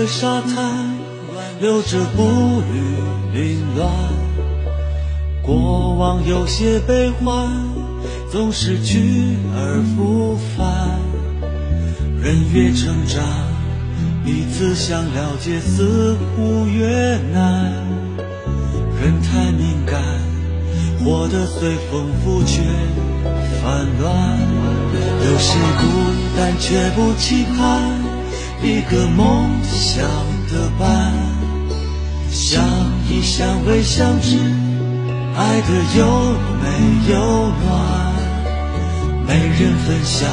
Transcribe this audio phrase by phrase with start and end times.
[0.00, 0.94] 的沙滩，
[1.60, 2.22] 留着步
[2.72, 3.86] 履凌乱。
[5.42, 7.50] 过往有些悲欢，
[8.32, 10.98] 总是去而复返。
[12.22, 13.22] 人越成长，
[14.24, 17.70] 彼此想了解似乎越难。
[19.02, 20.00] 人太敏感，
[21.04, 22.62] 活得随风拂却
[23.60, 24.38] 烦乱。
[25.26, 25.84] 有些孤
[26.38, 27.99] 单却不期盼
[28.62, 30.04] 一个梦想
[30.50, 31.14] 的伴？
[32.30, 32.62] 相
[33.08, 34.36] 依相偎相知，
[35.36, 36.06] 爱的有
[36.60, 36.66] 没
[37.10, 37.16] 有
[37.64, 37.68] 暖？
[39.26, 40.28] 没人分享，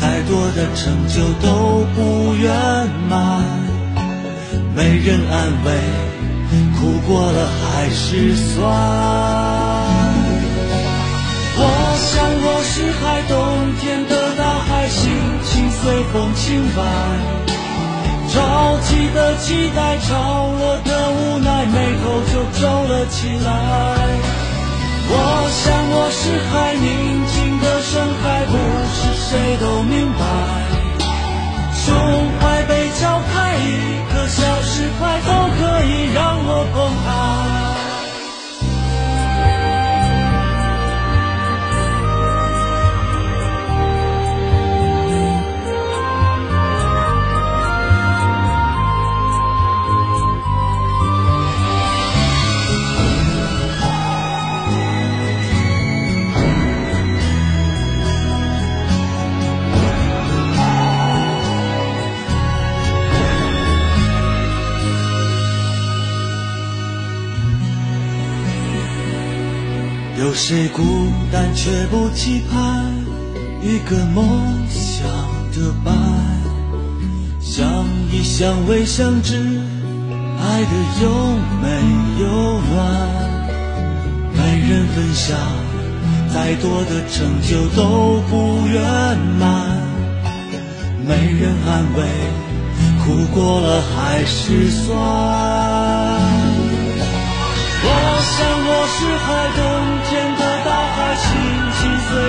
[0.00, 2.52] 再多的成就都不圆
[3.10, 3.42] 满。
[4.76, 5.72] 没人安慰，
[6.78, 8.54] 苦过了还是酸。
[11.56, 11.60] 我
[11.98, 13.34] 想我是海，冬
[13.80, 15.10] 天的大海，心
[15.84, 16.80] 随风轻摆。
[18.32, 23.48] 潮起的期待，潮落的无奈，眉头就皱了起来。
[25.06, 25.12] 我
[25.52, 26.88] 想我是海，宁
[27.28, 28.56] 静的深海，不
[70.34, 70.82] 谁孤
[71.32, 72.92] 单却不期盼
[73.62, 74.26] 一个梦
[74.68, 75.06] 想
[75.52, 75.94] 的伴？
[77.40, 77.64] 相
[78.10, 79.36] 依相偎相知，
[80.40, 80.70] 爱的
[81.02, 81.08] 有
[81.62, 81.68] 没
[82.20, 82.76] 有暖？
[84.32, 84.38] 没
[84.68, 85.38] 人分享，
[86.34, 88.82] 再多的成就都不圆
[89.38, 89.80] 满。
[91.06, 92.02] 没人安慰，
[93.04, 94.94] 苦过了还是酸。
[97.86, 97.88] 我
[98.34, 98.98] 想我是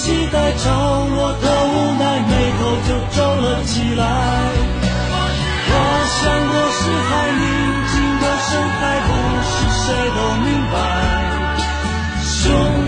[0.00, 4.02] 期待，潮落的无奈，眉头就皱了起来。
[5.68, 5.74] 我
[6.16, 6.18] 想
[6.48, 7.44] 我是海，宁
[7.90, 8.48] 静的深
[8.80, 9.08] 海，不
[9.44, 9.84] 是谁
[10.16, 10.74] 都明白。
[12.24, 12.32] 胸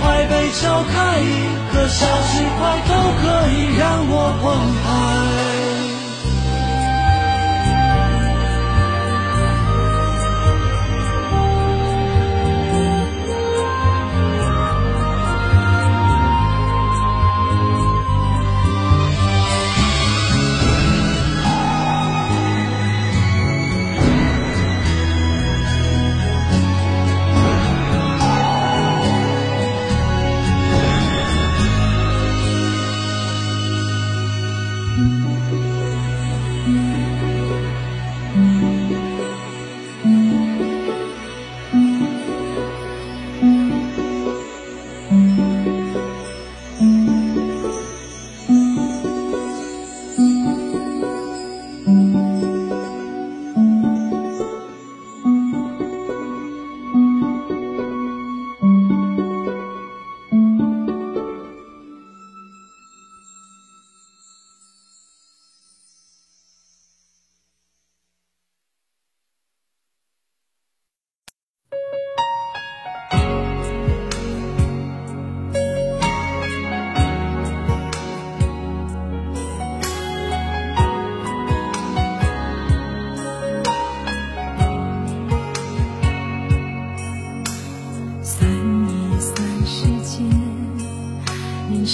[0.00, 0.62] 怀被敲
[0.94, 1.28] 开，一
[1.70, 2.00] 颗小
[2.32, 2.90] 心块都
[3.20, 3.22] 可
[3.52, 4.44] 以让我澎
[4.82, 4.88] 湃。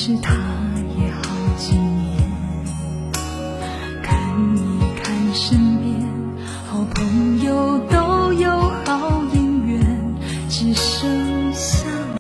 [0.03, 0.33] 是，他
[0.97, 1.21] 也好
[1.59, 1.90] 寂。